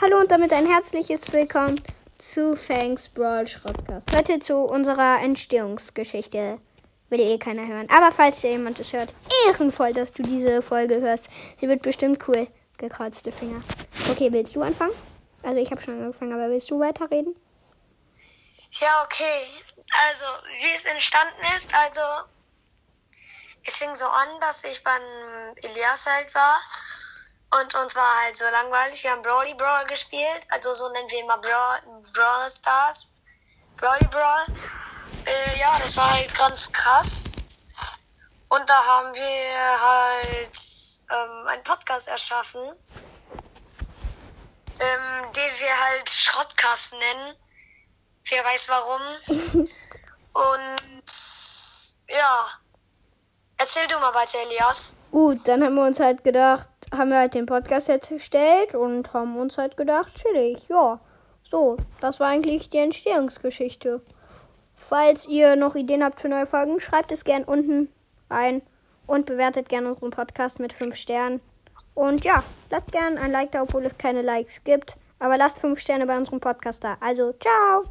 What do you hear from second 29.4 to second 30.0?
Brawl